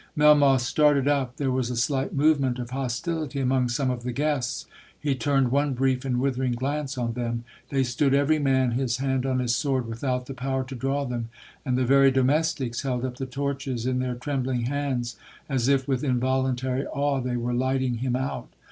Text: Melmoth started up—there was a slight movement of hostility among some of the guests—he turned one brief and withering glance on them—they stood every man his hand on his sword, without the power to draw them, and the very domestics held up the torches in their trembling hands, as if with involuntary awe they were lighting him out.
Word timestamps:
Melmoth 0.15 0.61
started 0.63 1.07
up—there 1.07 1.51
was 1.51 1.69
a 1.69 1.75
slight 1.75 2.11
movement 2.11 2.57
of 2.57 2.71
hostility 2.71 3.39
among 3.39 3.69
some 3.69 3.91
of 3.91 4.01
the 4.01 4.11
guests—he 4.11 5.13
turned 5.13 5.51
one 5.51 5.75
brief 5.75 6.03
and 6.03 6.19
withering 6.19 6.53
glance 6.53 6.97
on 6.97 7.13
them—they 7.13 7.83
stood 7.83 8.11
every 8.15 8.39
man 8.39 8.71
his 8.71 8.97
hand 8.97 9.27
on 9.27 9.37
his 9.37 9.55
sword, 9.55 9.85
without 9.85 10.25
the 10.25 10.33
power 10.33 10.63
to 10.63 10.73
draw 10.73 11.05
them, 11.05 11.29
and 11.63 11.77
the 11.77 11.85
very 11.85 12.09
domestics 12.09 12.81
held 12.81 13.05
up 13.05 13.17
the 13.17 13.27
torches 13.27 13.85
in 13.85 13.99
their 13.99 14.15
trembling 14.15 14.61
hands, 14.61 15.17
as 15.47 15.67
if 15.67 15.87
with 15.87 16.03
involuntary 16.03 16.87
awe 16.87 17.21
they 17.21 17.37
were 17.37 17.53
lighting 17.53 17.99
him 17.99 18.15
out. 18.15 18.49